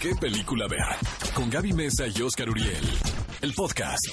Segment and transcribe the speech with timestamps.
[0.00, 0.80] ¿Qué película ver?
[1.34, 2.84] Con Gaby Mesa y Oscar Uriel.
[3.40, 4.04] El podcast.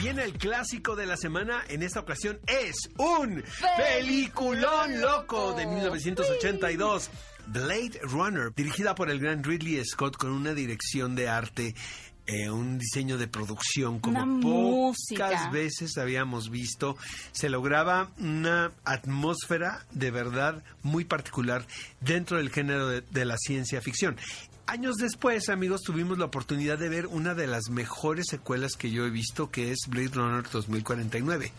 [0.00, 1.62] Viene el clásico de la semana.
[1.68, 3.44] En esta ocasión es un
[3.76, 7.10] peliculón loco de 1982.
[7.46, 11.74] Blade Runner, dirigida por el gran Ridley Scott con una dirección de arte
[12.32, 15.50] eh, un diseño de producción como Una pocas música.
[15.50, 16.96] veces habíamos visto.
[17.32, 21.66] Se lograba una atmósfera de verdad muy particular
[22.00, 24.16] dentro del género de, de la ciencia ficción.
[24.64, 29.04] Años después, amigos, tuvimos la oportunidad de ver una de las mejores secuelas que yo
[29.04, 31.52] he visto, que es Blade Runner 2049.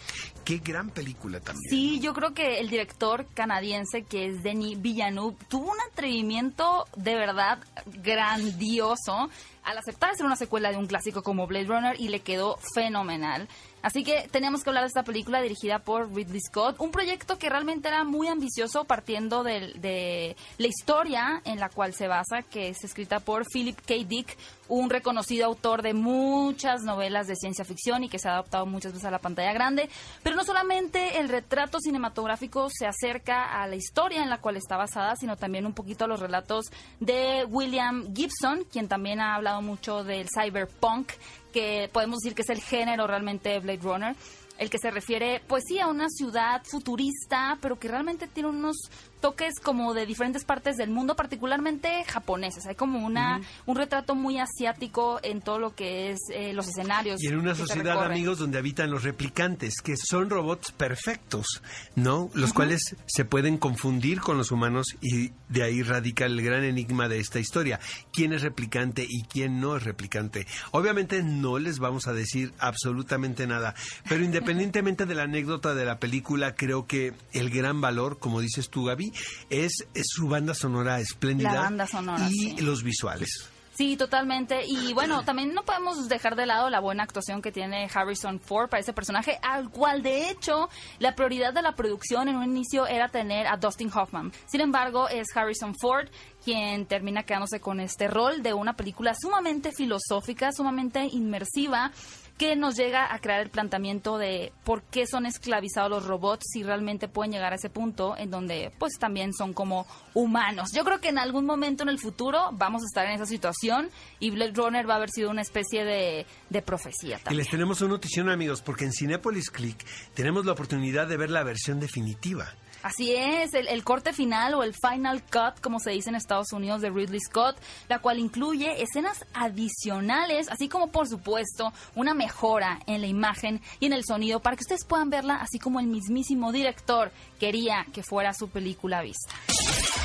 [0.45, 1.69] Qué gran película también.
[1.69, 7.15] Sí, yo creo que el director canadiense que es Denis Villeneuve tuvo un atrevimiento de
[7.15, 9.29] verdad grandioso
[9.63, 13.47] al aceptar hacer una secuela de un clásico como Blade Runner y le quedó fenomenal.
[13.81, 17.49] Así que teníamos que hablar de esta película dirigida por Ridley Scott, un proyecto que
[17.49, 22.69] realmente era muy ambicioso partiendo del- de, la historia en la cual se basa, que
[22.69, 23.95] es escrita por Philip K.
[24.07, 28.65] Dick, un reconocido autor de muchas novelas de ciencia ficción y que se ha adaptado
[28.65, 29.89] muchas veces a la pantalla grande.
[30.23, 34.77] Pero no solamente el retrato cinematográfico se acerca a la historia en la cual está
[34.77, 36.65] basada, sino también un poquito a los relatos
[36.99, 41.11] de William Gibson, quien también ha hablado mucho del cyberpunk,
[41.51, 44.15] que podemos decir que es el género realmente de Blade Runner.
[44.63, 48.89] El que se refiere, pues sí, a una ciudad futurista, pero que realmente tiene unos
[49.19, 52.65] toques como de diferentes partes del mundo, particularmente japoneses.
[52.65, 57.21] Hay como una un retrato muy asiático en todo lo que es eh, los escenarios.
[57.21, 61.61] Y en una sociedad, amigos, donde habitan los replicantes, que son robots perfectos,
[61.95, 62.29] ¿no?
[62.33, 67.09] Los cuales se pueden confundir con los humanos y de ahí radica el gran enigma
[67.09, 67.81] de esta historia.
[68.13, 70.47] ¿Quién es replicante y quién no es replicante?
[70.71, 73.75] Obviamente no les vamos a decir absolutamente nada,
[74.07, 78.69] pero independientemente de la anécdota de la película, creo que el gran valor, como dices
[78.69, 79.13] tú, Gaby,
[79.49, 82.55] es, es su banda sonora espléndida La banda sonora, y sí.
[82.61, 83.49] los visuales.
[83.75, 84.65] Sí, totalmente.
[84.67, 88.69] Y bueno, también no podemos dejar de lado la buena actuación que tiene Harrison Ford
[88.69, 90.69] para ese personaje, al cual de hecho
[90.99, 94.31] la prioridad de la producción en un inicio era tener a Dustin Hoffman.
[94.45, 96.07] Sin embargo, es Harrison Ford
[96.43, 101.91] quien termina quedándose con este rol de una película sumamente filosófica, sumamente inmersiva
[102.37, 106.63] que nos llega a crear el planteamiento de por qué son esclavizados los robots si
[106.63, 110.69] realmente pueden llegar a ese punto en donde pues también son como humanos.
[110.73, 113.89] Yo creo que en algún momento en el futuro vamos a estar en esa situación
[114.19, 117.37] y Blade Runner va a haber sido una especie de, de profecía Y también.
[117.37, 121.43] les tenemos una notición, amigos, porque en Cinepolis Click tenemos la oportunidad de ver la
[121.43, 122.51] versión definitiva.
[122.83, 126.81] Así es, el, corte final o el final cut, como se dice en Estados Unidos,
[126.81, 127.55] de Ridley Scott,
[127.87, 133.85] la cual incluye escenas adicionales, así como por supuesto una mejora en la imagen y
[133.85, 138.03] en el sonido para que ustedes puedan verla así como el mismísimo director quería que
[138.03, 139.33] fuera su película vista.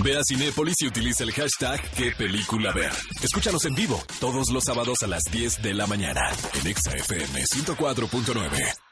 [0.05, 2.73] Ve a Cinépolis y utiliza el hashtag ¿Qué película?
[3.21, 7.43] Escúchanos en vivo todos los sábados a las 10 de la mañana en Exa FM
[7.43, 8.88] 104.9.